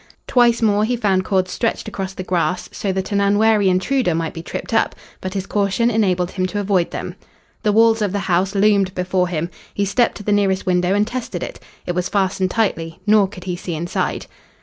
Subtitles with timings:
[0.25, 4.33] Twice more he found cords stretched across the grass, so that an unwary intruder might
[4.33, 7.13] be tripped up, but his caution enabled him to avoid them.
[7.61, 9.51] The walls of the house loomed before him.
[9.75, 11.59] He stepped to the nearest window and tested it.
[11.85, 14.25] It was fastened tightly, nor could he see inside.